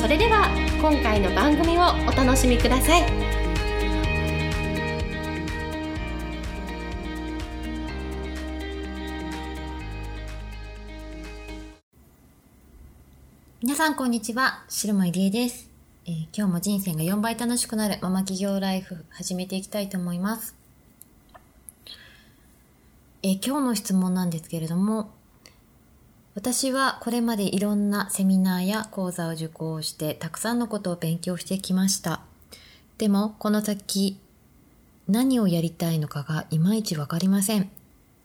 [0.00, 0.48] それでは
[0.80, 3.02] 今回の番組をお楽しみください。
[13.60, 15.70] 皆さんこんにちは白間入江です、
[16.06, 20.56] えー、今日も人生が4倍楽しくなるママ企業ライフ始めていきたいと思います。
[23.22, 25.10] えー、今日の質問なんですけれども
[26.40, 32.22] 私はこれまでいろんなセミナーや講座を受講してたくさんのことを勉強してきました。
[32.96, 34.18] でもこの先
[35.06, 37.68] 何をやりたいのかがいまいちわかりません。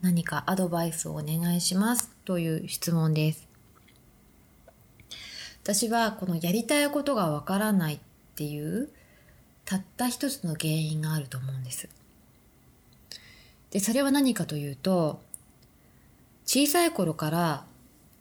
[0.00, 3.46] 何かアドバイスをお願いしますという質問です。
[5.62, 7.98] 私はこのやりたいことがわからないっ
[8.36, 8.88] ていう
[9.66, 11.90] たった一つの原因があると思うんです。
[13.70, 15.20] で、それは何かというと
[16.46, 17.67] 小さい頃から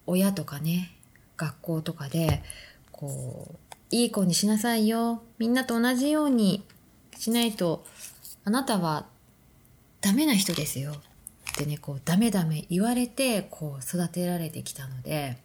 [0.08, 0.92] 親とかね、
[1.36, 2.42] 学校とかで、
[2.92, 3.58] こう、
[3.92, 5.22] いい子にしなさいよ。
[5.38, 6.66] みんなと同じように
[7.18, 7.86] しないと、
[8.44, 9.06] あなたは
[10.02, 10.94] ダメな人ですよ。
[10.94, 15.38] ってね、こう、ダメダメ言われて、こう、育てられてきたので、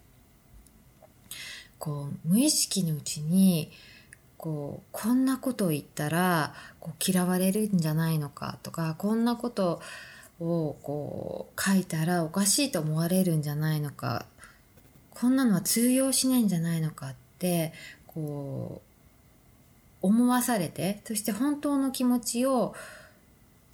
[1.79, 3.71] こう、無意識のうちに、
[4.37, 9.81] こう、こんなことを言ったら、こう、嫌われるんじゃないのかとか、こんなこと
[10.41, 14.27] を、こう、書いたらおかしいと思われるんじゃないのか
[15.15, 17.73] こんなのは通用しないんじゃないのかって
[18.07, 18.83] こ
[20.03, 22.75] う思わされてそして本当の気持ちを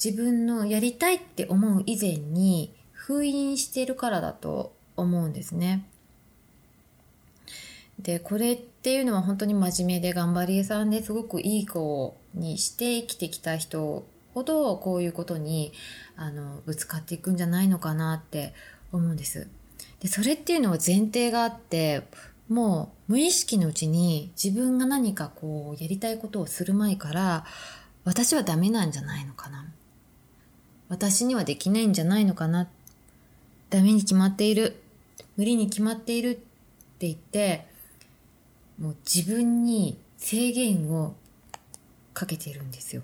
[0.02, 5.88] 自分のやりたいって思う以前に封印しているからだと思うんですね。
[7.98, 15.72] でこれっていうのは本当に真面目で頑張り屋さんですごくいい子にして生きてきた人ほどこういうことに
[16.14, 18.54] あのぶつかっていくんじゃないのかなって
[18.92, 19.48] 思うんです。
[20.00, 22.02] で、それっていうのは前提があって、
[22.48, 27.44] もう無意識のうちに自分が何かこうやりたいことをする前から、
[28.04, 29.66] 私はダメなんじゃないのかな。
[30.88, 32.68] 私にはできないんじゃないのかな。
[33.70, 34.82] ダメに決まっている。
[35.36, 37.66] 無理に決まっているって言って、
[38.80, 41.14] もう自分に制限を
[42.14, 43.02] かけているんですよ。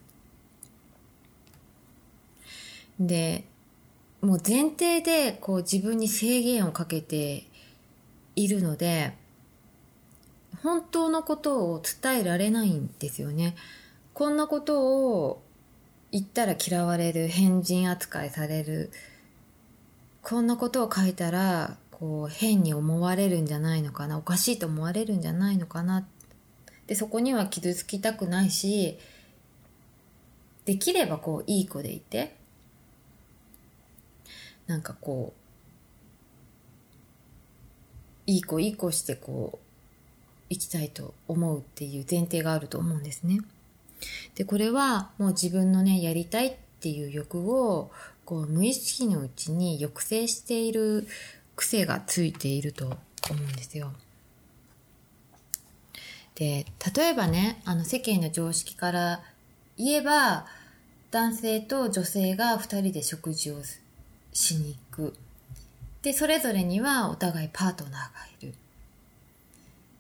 [2.99, 3.45] で、
[4.25, 7.45] もう前提でこう自分に制限をかけて
[8.37, 9.13] いるので、
[10.63, 13.55] 本当のことを伝えられないんですよね。
[14.15, 15.43] こんなことを
[16.11, 18.91] 言ったら嫌われる、変人扱いされる、
[20.23, 26.07] こんなことを書いたら、こう変に思われるんじゃないのかな、おかしいと思われるんじゃないのかな。
[26.87, 28.99] で、そこには傷つきたくないし、
[30.65, 32.43] できればこういい子でいて、
[34.67, 35.45] なんかこう、
[38.27, 39.65] いい子いい子してこう、
[40.51, 43.41] 生きたいと思うっていう前提があると思うんですね。
[44.35, 47.91] で、これはもう自分のね、やりたいっていう欲を、
[48.25, 51.07] こう、無意識のうちに抑制している
[51.57, 52.97] 癖がついていると思
[53.31, 53.93] うんですよ。
[56.35, 59.23] で、例えばね、あの世間の常識から
[59.77, 60.47] 言えば、
[61.11, 63.84] 男性と女性が二人で食事をす
[64.35, 65.15] しに行く。
[66.03, 68.09] で、それぞれにはお互いパートナーが
[68.43, 68.55] いる。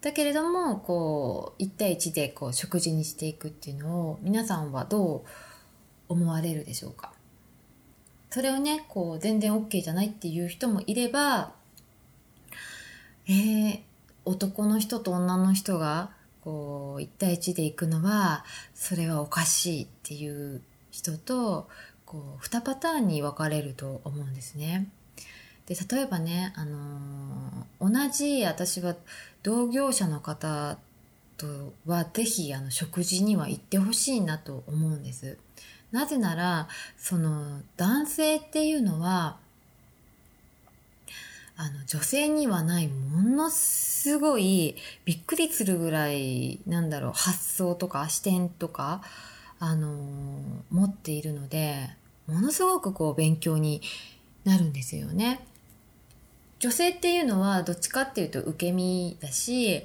[0.02, 7.12] だけれども、こう、1対1でこう食事にしていくっていうのを皆さんはどう思われるでしょうか？
[8.28, 11.52] それをね、こう、全然 OK じゃないっていう人もいれば、
[13.26, 13.80] えー、
[14.24, 16.10] 男の人と女の人が、
[16.42, 18.44] こう、1対1で行くのは、
[18.74, 20.60] それはおかしいっていう
[20.90, 21.68] 人と、
[22.06, 24.88] こう2パターンに分かれると思うんですね。
[25.66, 28.94] で例えばね、あのー、同じ私は
[29.42, 30.76] 同業者の方
[31.36, 35.38] とはぜひあの食事には行ってほしいなと思うんです。
[35.90, 39.36] なぜならその男性っていうのは
[41.56, 44.74] あの女性にはないものすごい
[45.04, 49.02] びっくりするぐらいなんだろう発想とか視点とか
[49.60, 50.33] あのー、
[50.74, 51.88] 持っているので
[52.26, 53.80] ものすごくこう勉強に
[54.44, 55.46] なるんですよね。
[56.58, 59.84] 女性っていうのはどっちかっていうと受け身だし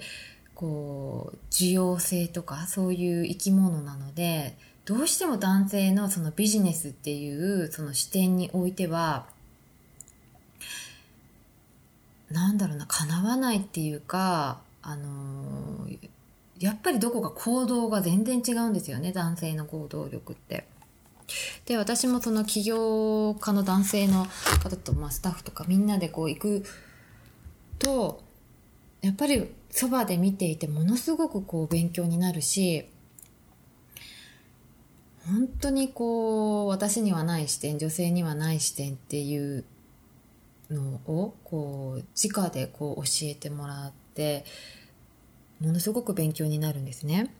[0.55, 9.25] こう需要性とかそういう生き物なのでどうしても男性のそのビジネスっていうその視点においては
[12.31, 16.09] なんだろうな叶わないっていうかあのー
[16.59, 20.65] やっぱりどこか行動が全然違うんですよね男性の行動力って。
[21.65, 24.25] で私もその起業家の男性の
[24.63, 26.63] 方と、まあ、スタッフとかみんなでこう行く
[27.77, 28.23] と
[29.01, 32.85] やっぱりそばで見ていてものすごくこう勉強になるし
[35.25, 39.63] 本当にこう私にはない視点女性にはない視点っていう
[40.71, 44.43] のをこう直でこう教えてもらって
[45.59, 47.33] ものすごく勉強になるんですね。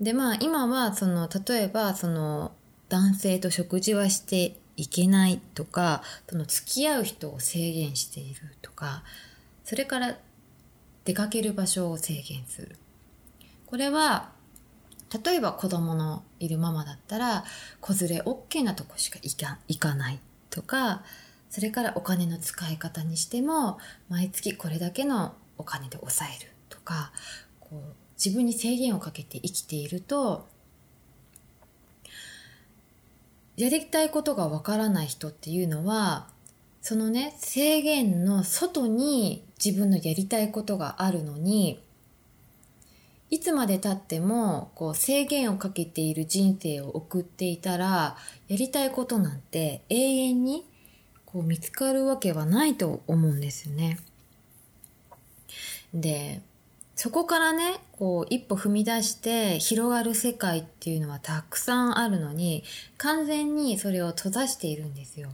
[0.00, 2.52] でまあ今はその例えばその
[2.88, 9.02] 男性と食事はしていけないとかその付き合う人を制限しているとか
[9.64, 10.16] それから
[11.04, 12.76] 出かける場所を制限する。
[13.66, 14.30] これは
[15.24, 17.44] 例えば子供のいるママだったら
[17.80, 20.18] 子連れ OK なとこしか行かない
[20.50, 21.02] とか
[21.50, 27.12] それからお金の使い方にしても毎月これだけのお金で抑えるとか
[27.60, 30.46] こう自分に制限をかけて生きていると
[33.56, 36.28] やりたいことがわからない人っていうのは
[36.82, 41.82] そのね制限の外に自分のやりたいことがあるのに
[43.30, 48.16] いつまでたってもこう制限をかけている人生を送っていたら
[48.48, 50.66] やりたいことなんて永遠に
[51.24, 53.98] こう見つかるわけはないと思うんですよね。
[55.94, 56.42] で
[57.02, 62.62] そこからねこう一歩踏み出して広がる世界っていうのはたくさんあるのに
[62.98, 65.30] 完全にそれを閉ざしているんですよ。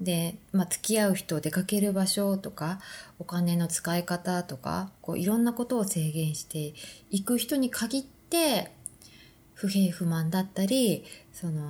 [0.00, 2.80] で、まあ、付き合う人出かける場所とか
[3.18, 6.72] お金の使い方とかこういろんなことを制限して
[7.10, 8.72] いく人に限って
[9.52, 11.60] 不平不満だったりその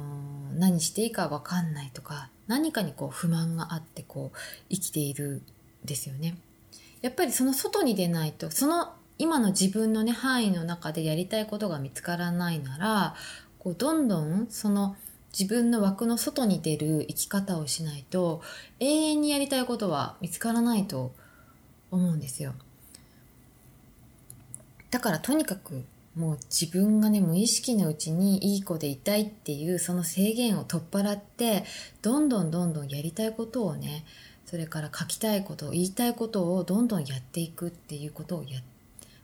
[0.56, 4.38] 何していいか分かんないとか何かにこう不満があってこう
[4.70, 5.42] 生きている
[5.82, 6.36] んですよね。
[7.04, 13.14] やっぱりその外に出ないとその今の自分のね範囲の中でやりたいことが見つからないなら
[13.58, 14.96] こうどんどんその
[15.38, 18.40] 自分の枠の外に出る生き方をしないと
[18.80, 21.12] 永遠にやりたいことは見つからないと
[21.90, 22.54] 思うんですよ。
[24.90, 25.84] だからとにかく
[26.16, 31.64] もう自分がね無意識のうちにいい子でいたいっていうその制限を取っ払って
[32.00, 34.06] どんどんどんどんやりたいことをね
[34.46, 38.60] それから書きたいこと言いたいことをどんどんやっていくっていうことをや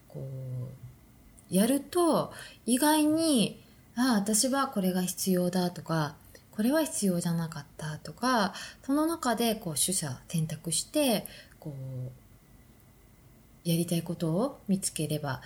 [0.09, 2.33] こうやると
[2.67, 3.61] 意外に
[3.97, 6.15] ああ私はこれが必要だとか
[6.53, 11.27] これは必要じゃなかったとかその中でこう取捨選択して
[11.59, 15.43] こうやりたいことを見つければ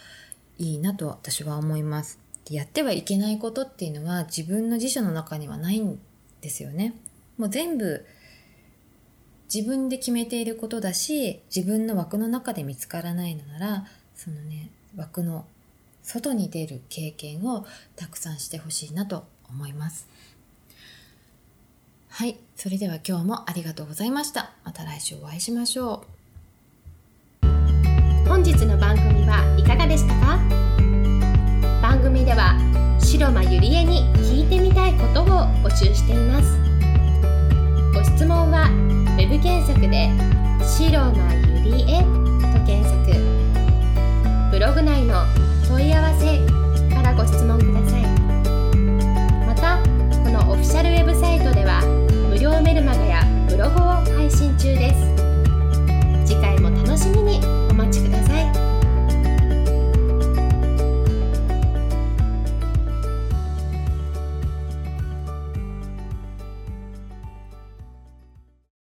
[0.59, 2.21] いいなと私は思います。
[2.51, 5.99] やってはいけないことっていうのは自分の辞書の中にはないん
[6.41, 6.95] ですよね。
[7.39, 8.05] もう全部
[9.53, 15.47] 自分で決めていることだし自分の枠の中で見つからないのならそのね枠の
[16.03, 17.65] 外に出る経験を
[17.97, 20.07] たくさんしてほしいなと思います。
[22.09, 24.53] はいそれでは今日もありがとうございました。
[24.65, 26.05] また来週お会いしましょ
[27.43, 28.29] う。
[28.29, 30.39] 本日の番組はいかがでしたか？
[31.83, 32.57] 番組では
[33.01, 35.27] 白間ゆりえに聞いてみたいことを
[35.63, 36.64] 募集しています。
[39.25, 40.11] Web 検索で
[40.61, 42.03] 「白間ゆりえ」
[42.53, 42.95] と検索。
[44.51, 45.25] ブログ内の
[45.67, 46.47] 問い合わせ
[46.95, 48.03] からご質問ください。
[49.47, 49.79] また
[50.23, 51.81] このオフィシャルウェブサイトでは